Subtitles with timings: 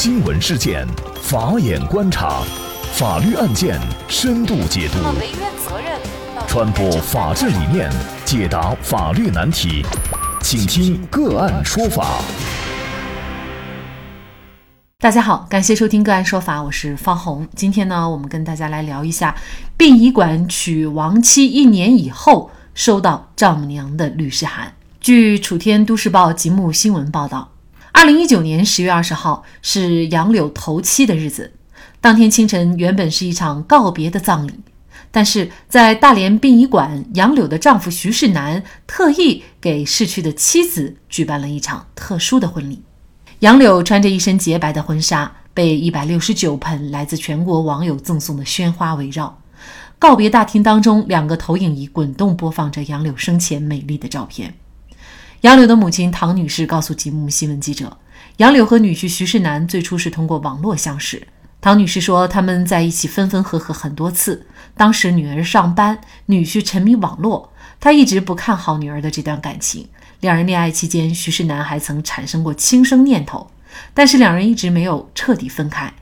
[0.00, 0.86] 新闻事件，
[1.20, 2.40] 法眼观察，
[2.92, 4.98] 法律案件深度解读，
[6.46, 7.90] 传播法治理念，
[8.24, 9.84] 解答法律难题，
[10.40, 12.20] 请听个案说法。
[15.00, 17.48] 大家好，感谢收听个案说法，我是方红。
[17.56, 19.34] 今天呢，我们跟大家来聊一下
[19.76, 24.72] 殡仪馆娶亡妻一年以后收到丈母娘的律师函。
[25.00, 27.48] 据楚天都市报吉木新闻报道。
[27.98, 31.52] 二零一九年十月二十号是杨柳头七的日子。
[32.00, 34.52] 当天清晨，原本是一场告别的葬礼，
[35.10, 42.80] 但是在大连殡仪馆，杨柳的丈夫徐世南特意给逝去的妻子举办了一场特殊的婚礼。
[43.40, 49.36] 杨柳穿着一身洁白的婚纱，被一百六十九盆来自全国网友赠送的鲜花围绕。
[49.98, 54.54] 告别大厅当中，两个投影仪滚动播放着杨柳生前美丽的照片。
[55.42, 57.96] 杨柳的母亲唐女士告诉吉木新闻记者，
[58.38, 61.28] 杨柳和女婿徐世南最初是通过网络相识。
[61.60, 64.44] 唐女士说，他们在一起分分合合很多次。
[64.76, 69.86] 当时女儿上班，女婿沉迷网络，她一直不看好女儿的这段感情。
[70.18, 73.48] 两人恋爱期间，徐世南还曾产生过轻生念头，
[73.94, 75.94] 但是两人一直没有彻底分开。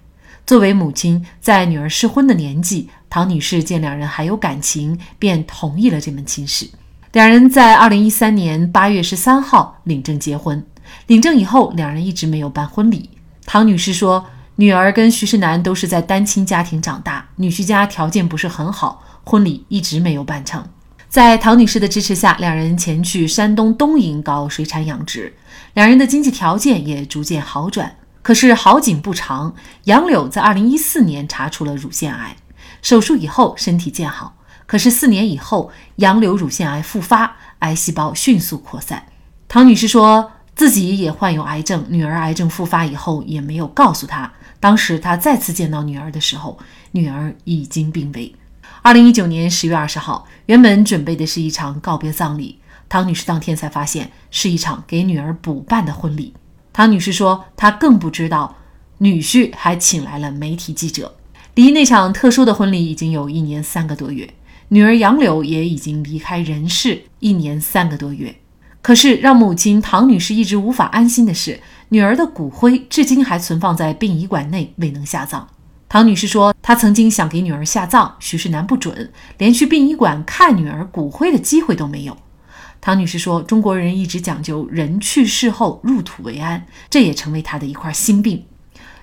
[0.46, 6.70] 作为母亲，在女儿适婚的年纪，唐女士见两人还有感情，便同意了这门亲事。
[7.16, 10.62] 两人在二零一三年八月十三号领证结婚。
[11.06, 13.08] 领证以后，两人一直没有办婚礼。
[13.46, 20.62] 唐女士说，女儿跟徐世南都是在单亲家庭长大，女婿家条件不是很好，婚礼一直没有办成。
[21.08, 25.34] 在唐女士的支持下，两人前去山东东营搞水产养殖，
[25.72, 27.96] 两人的经济条件也逐渐好转。
[28.20, 32.36] 可是好景不长，杨柳在二零一四年查出了乳腺癌，
[32.82, 34.35] 手术以后身体见好。
[34.66, 39.06] 可是四年以后，杨柳乳腺癌复发，癌细胞迅速扩散。
[39.48, 44.32] 唐女士说自己也患有癌症，女儿癌症复发以后也没有告诉她。
[44.58, 46.58] 当时她再次见到女儿的时候，
[46.92, 48.34] 女儿已经病危。
[48.82, 52.58] 二零一九年十月二十号，原本准备的是一场告别葬礼，
[52.88, 56.34] 唐女士当天才发现是一场给女儿补办的婚礼。
[56.72, 58.56] 唐女士说，她更不知道
[58.98, 61.14] 女婿还请来了媒体记者。
[61.54, 64.28] 离那场特殊的婚礼已经有一年三个多月。
[64.68, 68.34] 女儿杨柳也已经离开人世一年三个多月，
[68.82, 71.60] 可是让母亲唐女士一直无法安心的是，
[71.90, 75.48] 女儿的骨灰至今还存放在殡仪馆内，未能下葬。
[75.88, 82.16] 唐女士说，她曾经想给女儿下葬，徐世南不准，连去殡仪馆看女儿骨灰的机会都没有。
[82.80, 88.42] 唐女士说，中国人一直讲究人去世后入土为安，这也成为她的一块心病。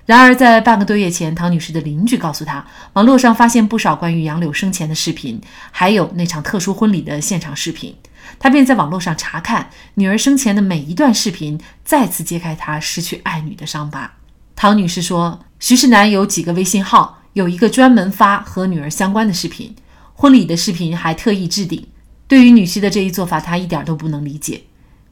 [0.06, 7.96] 然而，在半个多月前，唐女士的邻居告诉她，网络上发现不少关于杨柳生前的视频，还有那场特殊婚礼的现场视频。
[8.38, 14.12] 她便在网络上查看女儿生前的每一段视频，再次揭开她失去爱女的伤疤。
[14.54, 19.74] 唐女士说，徐世南有几个微信号，有一个专门发和女儿相关的视频，
[20.12, 21.86] 婚礼的视频还特意置顶。
[22.28, 24.64] 对于女婿的这一做法，她一点都不能理解。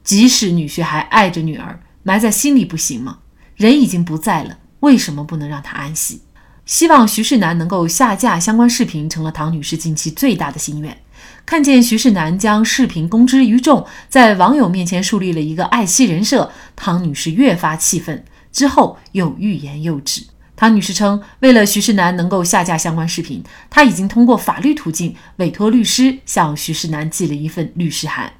[0.03, 3.17] 即使女婿还爱着女儿，埋在心里不行吗？
[3.55, 4.57] 人已经不在了。
[4.83, 6.21] 为什么不能让他安息？
[6.65, 10.97] 希望徐世南能够下架相关视频，成了唐女士近期最大的心愿。
[11.45, 18.25] 看见徐世南将视频公之于众，在网友面前树立了一个爱妻人设，唐女士越发气愤。
[18.51, 20.25] 之后又欲言又止。
[20.57, 28.33] 唐女士称，为了徐世南能够下架相关视频，她已经通过法律途径委托律师向徐世南寄了一份律师函。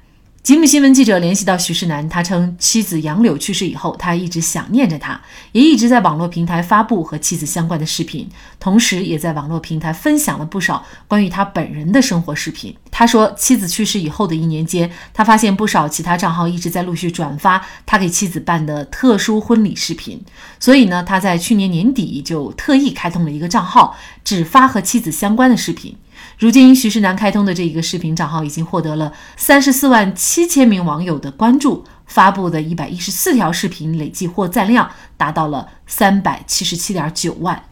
[0.44, 5.18] 吉姆新闻记者联系到徐世南，他称妻子杨柳去世以后，他一直想念着她，
[5.52, 8.28] 也一直在网络平台发布和妻子相关的视频，
[8.60, 12.76] 同时也在网络平台分享了不少关于他本人的生活视频。
[12.90, 20.22] 他说，妻子去世以后的一年间，他发现不少其他账号一直在陆续转发他给妻子办的特殊婚礼视频，
[20.60, 25.96] 所以呢，他在去年年底就特意开通了一个账号，只发和妻子相关的视频。
[26.38, 37.62] 如今，徐世南开通的这一个视频账号已经获得了三十四万七千名网友的关注，发布的一百一十四条视频累计获赞量达到了三百七十七点九万。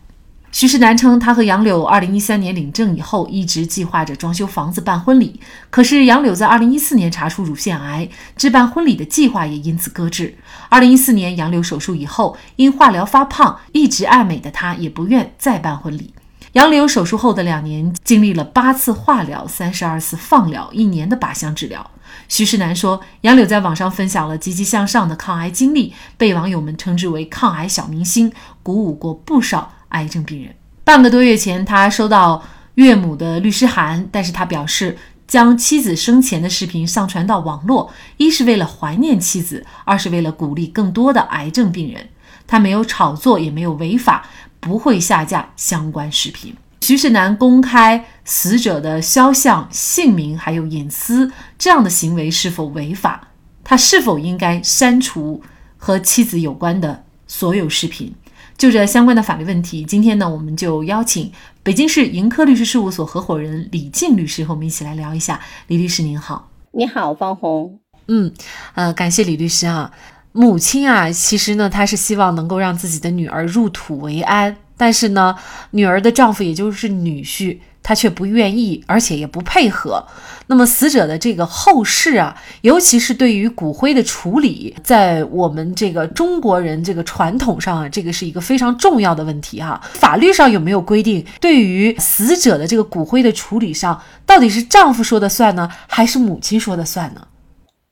[0.53, 5.41] 徐世南称，他和杨柳二零一三年领证以后，一直计划着装修房子办婚礼。
[5.71, 8.07] 可是杨柳在二零一四年查出乳腺癌，
[8.37, 10.37] 置办婚礼的计划也因此搁置。
[10.69, 16.13] 二零一四年杨柳手术以后，因化疗发胖，一直爱美的他也不愿再办婚礼。
[16.53, 21.91] 杨柳手术后的两年，经历了八次化疗、三十二次放疗、一年的靶向治疗。
[22.29, 28.31] 徐世南说，杨柳在网上分享了积极向上的抗癌经历，被网友们称之为“抗癌小明星”，
[28.63, 30.55] 鼓舞过不少癌症病人。
[30.85, 32.43] 半个多月前，他收到
[32.75, 42.11] 岳母的律师函，但是他表示，将妻子生前的视频上传到网络，一是为了怀念妻子，二是为了鼓励更多的癌症病人。
[42.47, 44.27] 他没有炒作，也没有违法，
[44.63, 46.57] 不会下架相关视频。
[46.81, 53.29] 徐世南公开死者的肖像、姓名还有隐私，这样的行为是否违法？
[53.63, 55.43] 他是否应该删除
[55.77, 58.15] 和妻子有关的所有视频？
[58.59, 61.33] 就这相关的法律问题，今天呢，我们就邀请
[61.63, 65.41] 北京市盈科律师事务所合伙人李静律师和我们一起来聊一下。
[65.67, 67.79] 李律师您好，你好，方红。
[68.09, 68.33] 嗯，
[68.75, 69.91] 呃，感谢李律师啊。
[70.33, 74.57] 母亲啊，其实呢，她是希望能够让自己的女儿入土为安。
[74.77, 75.37] 但是呢，
[75.71, 80.05] 女儿的丈夫也就是女婿，他却不愿意，而且也不配合。
[80.49, 89.81] 那么死者的这个后事啊，尤其是对于骨灰的处理，在我们这个中国人这个传统上啊，这个是一个非常重要的问题哈。
[89.93, 97.29] 法律上有没有规定，对于死者的这个骨灰的处理上，到底是丈夫说的算呢，还是母亲说的算呢？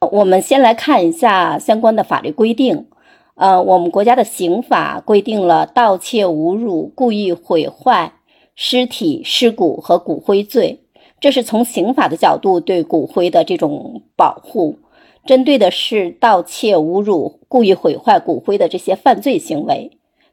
[0.08, 2.86] 我们先来看一下相关的法律规定。
[3.34, 8.14] 呃，我们国家的刑法规定了盗窃、侮辱、故意毁坏
[8.54, 10.84] 尸体、尸骨和骨灰罪，
[11.20, 14.78] 这是从刑法的角度对骨灰的这种保护，
[15.26, 19.90] 针对的是盗窃、侮辱、故意毁坏骨灰的这些犯罪行为。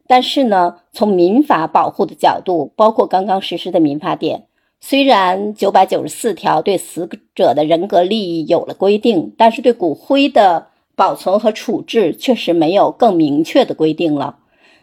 [0.07, 4.45] 但是呢，从民法保护的角度，包括刚刚实施的民法典，
[4.79, 10.67] 虽然九百九十四条对死者的人格利益有了规定，但是对骨灰的。
[10.97, 14.39] 保存和处置确实没有更明确的规定了。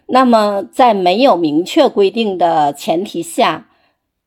[0.06, 3.67] 那么，在没有明确规定的前提下，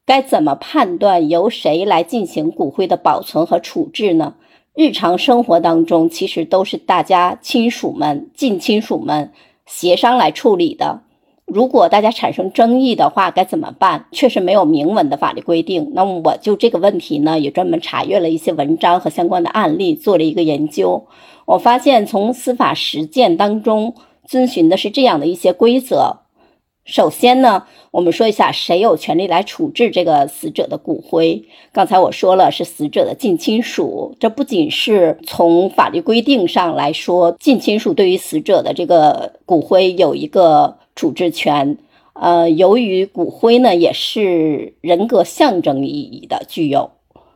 [0.06, 4.36] 该怎么判断由谁来进行骨灰的保存和处置呢？
[4.75, 9.31] 日常生活当中，其实都是大家亲属们、近亲属们
[9.66, 11.04] 协商来处理的。
[11.48, 14.06] 如果大家产生争议的话，该怎么办？
[14.12, 15.92] 确实没有明文的法律规定。
[15.94, 21.08] 那么，我就这个问题呢，也专门查阅了一些文章和相关的案例，做了一个研究。
[21.46, 23.96] 我发现，从司法实践当中
[24.26, 26.18] 遵循的是这样的一些规则。
[26.84, 31.46] 首先呢，我们说一下谁有权利来处置这个死者的骨灰。
[31.72, 34.16] 刚才我说了，是死者的近亲属。
[34.20, 41.78] 这不仅是从法律规定上来说，近亲属对于死者的这个骨灰有一个处置权。
[42.12, 46.90] 呃，由于骨灰呢，也是人格象征意义的，具有。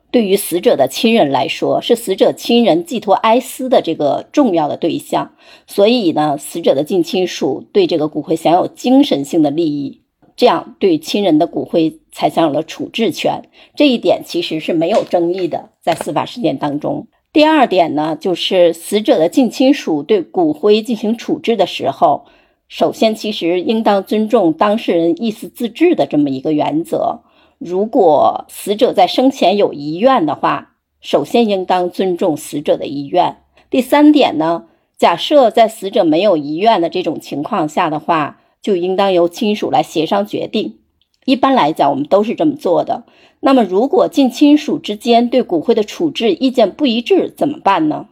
[0.09, 5.33] 对于死者的亲人来说，是死者亲人寄托哀思的这个重要的对象，
[5.67, 10.01] 所以呢，死者的近亲属对这个骨灰享有精神性的利益，
[10.35, 13.43] 这样对亲人的骨灰才享有了处置权。
[13.75, 17.07] 这一点其实是没有争议的，在司法实践当中。
[17.31, 22.25] 第二点呢，就是死者的近亲属对骨灰进行处置的时候，
[22.71, 27.19] 首先其实应当尊重当事人意思自治的这么一个原则。
[27.57, 33.39] 如果死者在生前有遗愿的话，首先应当尊重死者的遗愿。
[33.69, 40.77] 第三点呢，假设在死者没有遗愿的这种情况下的话，就应当由亲属来协商决定。
[41.25, 43.03] 一般来讲，我们都是这么做的。
[43.41, 48.07] 那么，如果近亲属之间对骨灰的处置意见不一致，怎么办呢？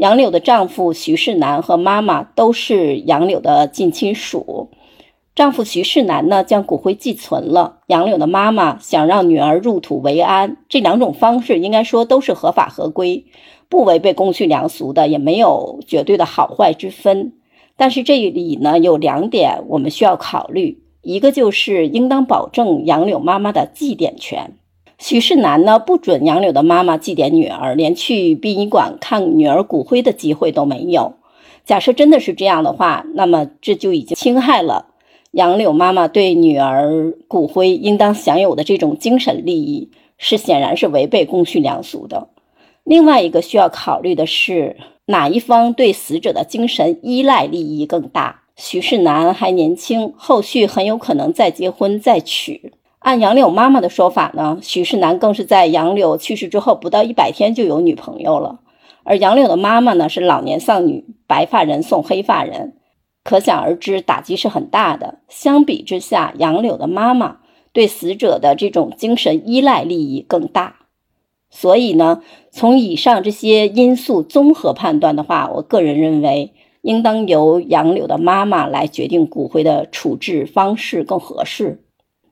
[0.00, 4.70] 杨柳的丈夫徐世南和妈妈都是杨柳的近亲属。
[5.34, 7.80] 丈夫徐世南呢，将骨灰寄存了。
[7.86, 13.26] 杨柳的妈妈想让女儿入土为安，这两种方式应该说都是合法合规，
[13.68, 17.34] 不违背公序良俗的，也没有绝对的好坏之分。
[17.76, 24.54] 但是这里呢，有两点我们需要考虑，一个就是应当保证杨柳妈妈的祭奠权。
[25.02, 31.14] 徐世南呢，不准杨柳的妈妈祭奠女儿，连去殡仪馆看女儿骨灰的机会都没有。
[31.64, 34.88] 假设真的是这样的话，那么这就已经侵害了。
[35.30, 42.28] 杨柳妈妈对女儿骨灰应当享有的这种精神利益，是显然是违背公序良俗的。
[42.84, 44.76] 另外一个需要考虑的是，
[45.06, 48.42] 哪一方对死者的精神依赖利益更大？
[48.54, 52.74] 徐世南还年轻，后续很有可能再结婚再娶。
[53.00, 58.60] 按杨柳妈妈的说法呢，徐世南更是在杨柳去世之后不到一百天就有女朋友了。
[59.04, 62.76] 而杨柳的妈妈呢，是老年丧女，白发人送黑发人。
[63.24, 65.20] 可想而知，打击是很大的。
[65.28, 67.38] 相比之下，杨柳的妈妈
[67.72, 70.76] 对死者的这种精神依赖利益更大。
[71.48, 76.52] 所以呢，从以上这些因素综合判断的话，我个人认为，
[76.82, 81.82] 应当由杨柳的妈妈来决定骨灰的处置方式更合适。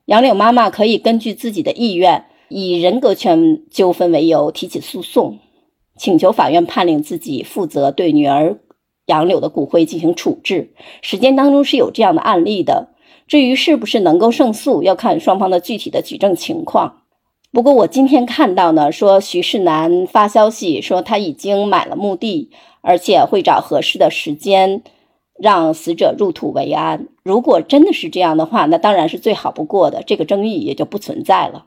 [0.08, 5.38] 杨柳妈妈可以根据自己的意愿，以人格权纠纷为由提起诉讼，
[5.98, 8.58] 请求法院判令自己负责对女儿。
[9.04, 10.72] 杨柳的骨灰进行处置，
[11.02, 12.94] 实践当中是有这样的案例的。
[13.26, 17.02] 至于是不是能够胜诉，要看双方的具体的举证情况。
[17.52, 22.50] 不过我今天看到呢，说徐世南发消息说他已经买了墓地，
[22.80, 24.82] 而且会找合适的时间，
[25.38, 27.06] 让死者入土为安。
[27.22, 31.64] 如果真的是这样的话，那当然是最好不过的，这个争议也就不存在了。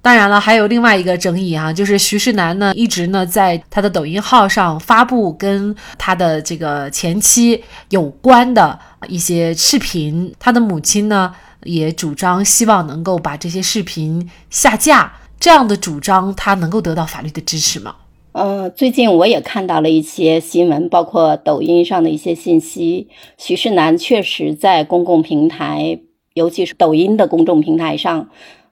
[0.00, 11.34] 当然了，还有另外一个争议哈，就是徐世南呢一直呢在他的抖音号上发布跟他的这个前妻有关的一些视频，他的母亲呢
[11.64, 17.96] 也主张希望能够把这些视频下架，这样的主张他能够得到法律的支持吗？
[18.40, 25.98] 嗯，最近我也看到了一些新闻，包括抖音上的一些信息，徐世南确实在公共平台，
[26.34, 28.30] 尤其是抖音的公众平台上。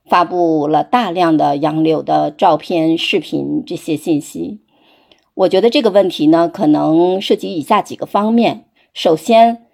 [0.09, 4.61] 发布了大量的杨柳的照片、视频这些信息。
[5.35, 8.67] 我觉得这个问题呢，可能涉及以下几个方面。
[8.95, 9.65] 首先，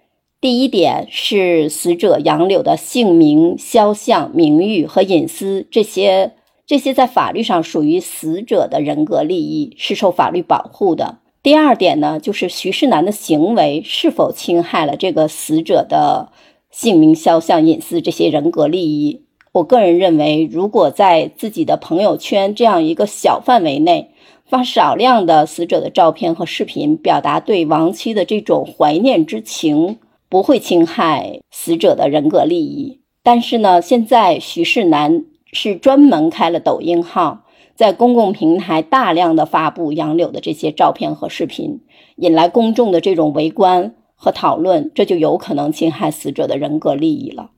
[0.41, 6.31] 第一点是死者杨柳的姓名、肖像、名誉和隐私这些，
[6.65, 11.19] 这些在法律上属于死者的人格利益，是受法律保护的。
[11.41, 16.31] 第二点呢，就是徐世南的行为是否侵害了这个死者的
[16.71, 19.25] 姓名、肖像、隐私这些人格利益。
[19.51, 24.11] 我个人认为，如果在自己的朋友圈这样一个小范围内
[24.45, 33.01] 发少量的死者的照片和视频，表达对亡妻的这种怀念之情，不会侵害死者的人格利益。
[33.21, 37.45] 但是呢，现在徐世南是专门开了抖音号，
[37.75, 41.79] 在公共平台大量的发布杨柳的这些照片和视频，
[42.17, 47.51] 引来公众的这种围观和讨论，这就有可能侵害死者的人格利益了。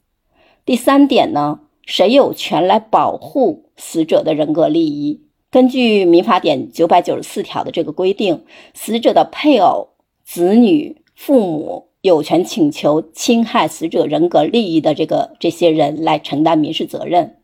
[0.65, 1.61] 第三点呢？
[1.85, 5.21] 谁有权来保护死者的人格利益？
[5.51, 9.89] 根据民法典九百九十四条的这个规定，死者的配偶、
[10.23, 17.35] 子女、父母有权请求侵害死者人格利益的这个这些人来承担民事责任。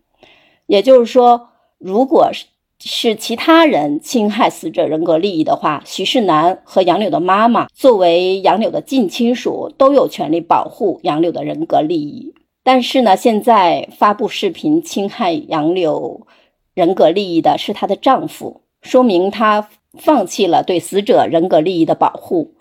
[0.72, 1.50] 也就是说，
[1.80, 2.46] 如果是
[2.80, 12.34] 是其他人侵害死者人格利益的话，徐世南和杨柳的妈妈作为杨柳的近亲属，都有权利保护杨柳的人格利益。
[12.64, 16.26] 但是呢，现在发布视频侵害杨柳
[16.74, 19.68] 人格利益的是她的丈夫，说明她
[20.00, 22.54] 放弃了对死者人格利益的保护。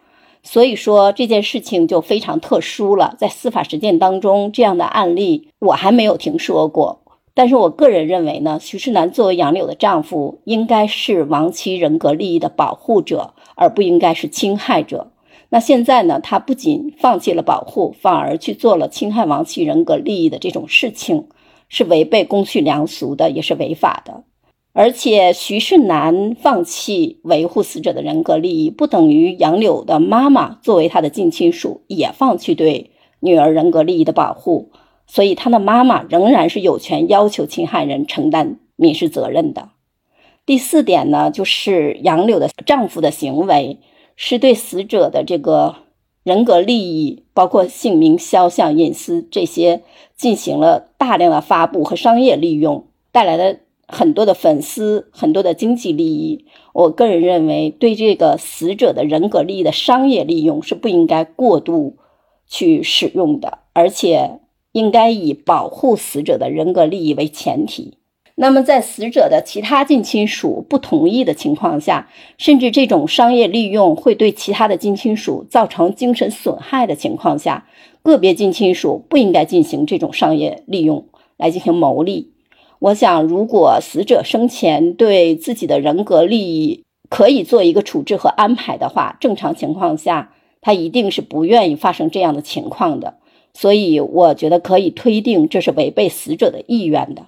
[0.42, 7.00] 所以说这件事情就非常特殊了，在司法实践当中，这样的案例我还没有听说过。
[7.40, 15.12] 但是我个人认为呢，徐世南作为杨柳的丈夫，应该是亡妻人格利益的保护者，而不应该是侵害者。
[15.49, 16.20] 那现在呢？
[16.23, 21.28] 他不仅放弃了保护，反而去做了侵害亡妻人格利益的这种事情，
[21.70, 24.25] 是违背公序良俗的，也是违法的。
[24.75, 34.73] 而且，徐世南放弃维护死者的人格利益，不等于杨柳的妈妈作为他的近亲属也放弃对女儿人格利益的保护。
[35.10, 39.70] 所以，他的妈妈仍然是有权要求侵害人承担民事责任的。
[40.46, 43.80] 第四点呢，就是杨柳的丈夫的行为。
[44.22, 45.76] 是对死者的这个
[46.24, 49.80] 人格利益，包括姓名、肖像、隐私这些，
[50.14, 53.56] 进行了大量的发布和商业利用，带来了
[53.88, 56.44] 很多的粉丝、很多的经济利益。
[56.74, 61.96] 我个人认为，对这个死者的人格利益的商业利用是不应该过度
[62.46, 64.40] 去使用的，而且
[64.72, 67.98] 应该以保护死者的人格利益为前提。
[68.36, 72.08] 那么，在死者的其他近亲属不同意的情况下，
[72.38, 77.66] 甚至这种商业利用会对其他的近亲属造成精神损害的情况下，
[78.02, 81.04] 个别近亲属不应该进行这种商业利用
[81.36, 82.32] 来进行牟利。
[82.78, 93.16] 我想，如果死者生前对自己的人格利益可以做一个处置和安排的话，正常情况下，他一定是不愿意发生这样的情况的。
[93.52, 97.26] 所以，我觉得可以推定这是违背死者的意愿的。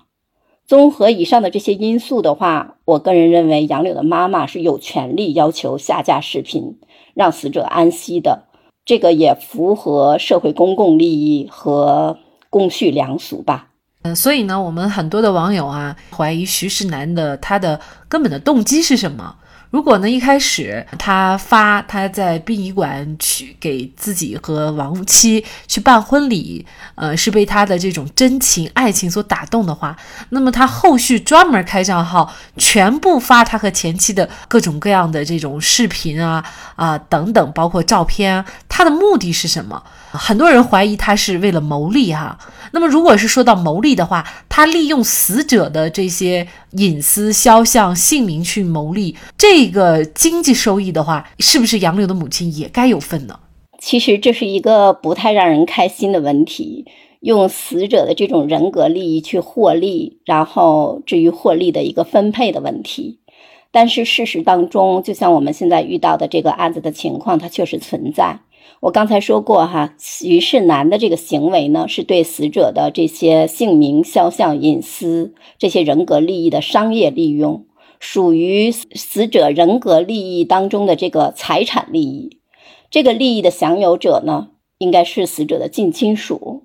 [0.64, 6.78] 综合以上的这些因素的话，我个人认为杨柳的妈妈是有权利要求下架视频，
[7.14, 8.44] 让死者安息的。
[8.84, 13.68] 这个也符合社会公共利益和公序良俗吧。
[14.02, 19.36] 嗯，所以呢，我们很多的网友啊，怀疑徐世南的他的根本的动机是什么。
[19.72, 29.96] 如果呢，一开始他发他在殡仪馆去给自己和亡妻去办婚礼，呃，是被他的这种真情爱情所打动的话，
[30.28, 36.44] 那么他后续专门开账号，全部发他和前妻的各种各样的这种视频啊
[36.76, 39.82] 啊等等，包括照片，他的目的是什么？
[40.12, 42.38] 很多人怀疑他是为了牟利哈。
[42.72, 53.38] 那么，如果是说到牟利的话，他利用死者的这些隐私、肖像、姓名去牟利，这个经济收益的话，是不是杨柳的母亲也该有份呢？
[53.78, 56.86] 其实这是一个不太让人开心的问题，
[57.20, 63.18] 用死者的这种人格利益去获利，然后至于获利的一个分配的问题。
[63.70, 68.38] 但是事实当中，就像我们现在遇到的这个案子的情况，它确实存在。
[68.82, 77.64] 我刚才说过哈，于是南的这个行为呢，是对死者的这些姓名、肖像、隐私这些人格利益的商业利用，
[78.00, 82.40] 属于死者人格利益当中的这个财产利益。
[82.90, 84.48] 这个利益的享有者呢，
[84.78, 86.64] 应该是死者的近亲属。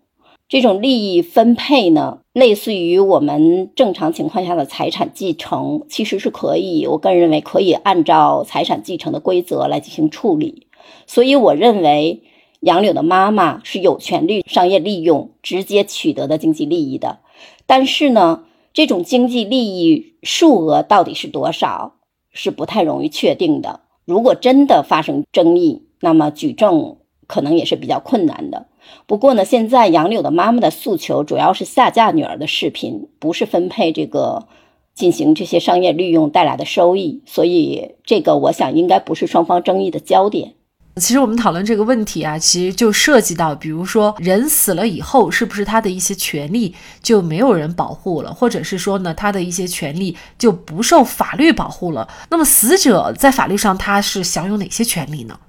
[0.49, 10.66] 这种利益分配呢，类似于我们正常情况下的财产继承，其实是可以，我个人认为可以按照财产继承的规则来进行处理。
[11.05, 12.23] 所以，我认为
[12.59, 17.19] 杨柳的妈妈是有权利商业利用直接取得的经济利益的。
[17.65, 21.95] 但是呢，这种经济利益数额到底是多少，
[22.31, 23.81] 是不太容易确定的。
[24.05, 28.67] 如果真的发生争议，那么举证可能也是比较困难的。
[29.05, 34.47] 不过呢，现在杨柳的妈妈的诉求主要是下架女儿的视频，不是分配这个
[34.95, 37.21] 进行这些商业利用带来的收益。
[37.25, 40.53] 所以，这个我想应该不是双方争议的焦点。
[40.99, 52.07] 其实我们讨论这个问题啊，其实就涉及到，比如说人死了以后，是不是他的一些权利就没有人保护了，或者是说呢，他的一些权利就不受法律保护了？
[52.29, 55.39] 那么死者在法律上他是享有哪些权利呢？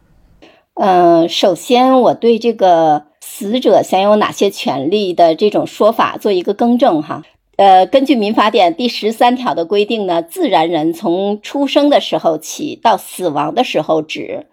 [0.74, 7.22] 嗯，首先我对这个死者享有哪些权利的这种说法做一个更正哈。
[7.56, 14.46] 呃，根据民法典第十三条的规定呢，自然人从出生的时候起到死亡的时候止。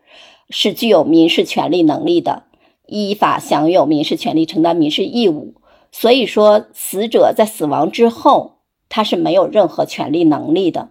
[0.50, 2.44] 是具有民事权利能力的，
[2.88, 5.56] 依法享有民事权利，承担民事义务。
[5.92, 8.58] 所以说，死者在死亡之后，
[8.90, 10.90] 他是没有任何权利能力的。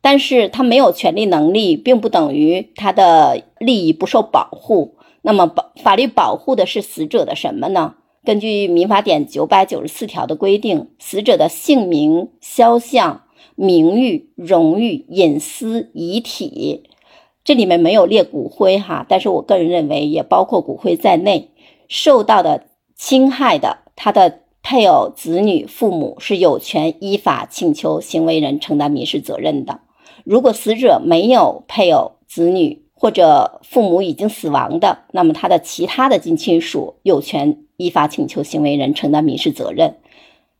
[0.00, 4.96] 但是他没有权利能力，并不等于他的利益不受保护。
[5.22, 7.94] 那么，保法律保护的是死者的什么呢？
[8.22, 13.22] 根据民法典九百九十四条的规定，死者的姓名、肖像、
[13.54, 16.82] 名誉、荣誉、隐私、遗体。
[17.44, 21.50] 这里面没有列骨灰哈，但是我个人认为也包括骨灰在内。
[21.86, 22.64] 受到的
[22.96, 29.80] 侵害的，他的配偶、子女、父母是有权依法请求行为人承担民事责任的。
[30.24, 39.96] 如果死者没有配偶、子女或者父母已经死亡的，那么他的其他的近亲属有权依法请求行为人承担民事责任。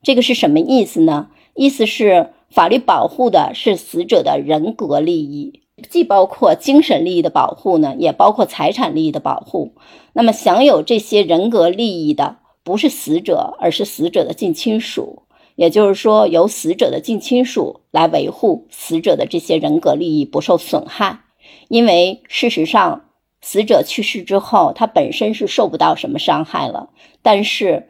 [0.02, 1.28] 这个是什么意思呢？
[1.54, 5.62] 意思是法律保护的是死者的人格利益。
[5.90, 9.74] 既包括精神利益的保护呢，也包括财产利益的保护。
[10.12, 15.22] 那么，享有这些人格利益的不是死者，而是死者的近亲属。
[15.56, 21.20] 也就是说，由死者的近亲属来维护死者的这些人格利益不受损害。
[21.68, 23.06] 因为事实上，
[23.40, 26.90] 死者去世之后，他本身是受不到什么伤害了，
[27.22, 27.88] 但是。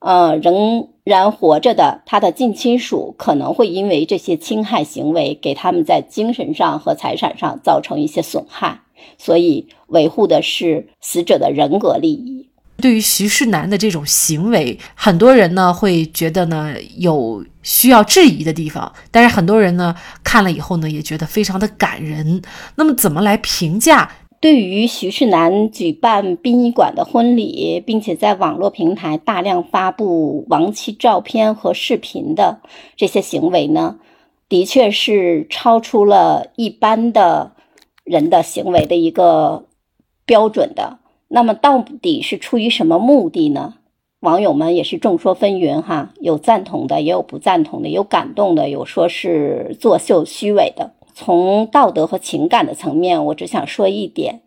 [0.00, 8.80] 呃，仍然活着的他的近亲属可能会因为这些侵害行为，给他们在精神上和财产上造成一些损害，
[9.18, 12.48] 所以维护的是死者的人格利益。
[12.78, 22.42] 对于徐世南的这种行为，很多人呢会觉得呢有需要质疑的地方，但是很多人呢看了以后呢也觉得非常的感人。
[22.76, 24.10] 那么怎么来评价？
[24.44, 32.60] 对于徐世南举办殡仪馆的婚礼，并且在网络平台大量发布亡妻照片和视频的
[32.94, 33.98] 这些行为呢，
[34.50, 37.52] 的确是超出了一般的
[38.04, 39.64] 人的行为的一个
[40.26, 40.98] 标准的。
[41.28, 43.76] 那么，到底是出于什么目的呢？
[44.20, 50.90] 网友们也是众说纷纭哈，有赞同的，也有不赞同的，有感动的，有说是作秀虚伪的。
[51.14, 54.42] 从道德和情感的层面，我只想说一点：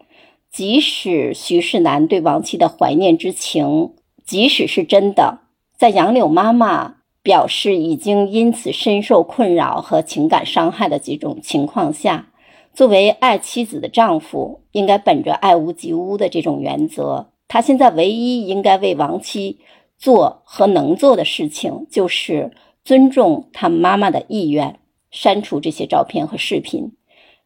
[0.51, 3.93] 即使徐世南对亡妻的怀念之情，
[4.25, 5.39] 即使是真的，
[5.77, 12.27] 在杨柳妈妈表示已经因此深受困扰和情感伤害的几种情况下，
[12.73, 19.59] 作为爱妻子的丈夫，应该本着爱屋及乌的这种原则，他现在唯一应该为亡妻
[19.97, 22.51] 做和能做的事情，就是
[22.83, 24.79] 尊重他妈妈的意愿。
[25.11, 26.91] 删除这些照片和视频，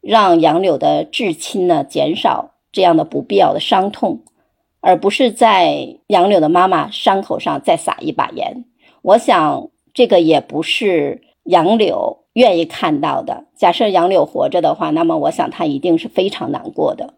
[0.02, 4.22] 让杨柳的至亲呢减少这样的不必要的伤痛，
[4.80, 8.66] 而不是在杨柳的妈妈伤口上再撒一把盐。
[9.02, 13.46] 我想这个也不是杨柳愿意看到的。
[13.56, 17.14] 假设杨柳活着的话，那么我想他一定是非常难过的。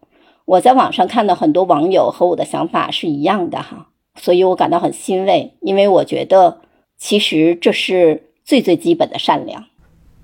[0.46, 6.60] 我在网上看到很多网友和我的想法是一样的哈，所以我感到很欣慰，因为我觉得
[6.98, 9.66] 其实这是最最基本的善良。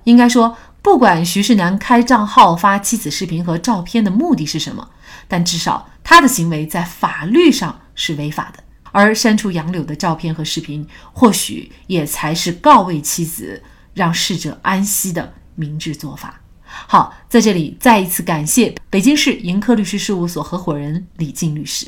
[0.10, 4.90] 应该说，不管徐世南开账号发妻子视频和照片的目的是什么，
[5.28, 8.64] 但至少他的行为在法律上是违法的。
[8.92, 13.62] 而删除杨柳的照片和视频，或许也才是告慰妻子、
[13.94, 16.42] 让逝者安息的明智做法。
[16.66, 21.88] 好，在这里再一次感谢北京市盈科律师事务所合伙人李静律师。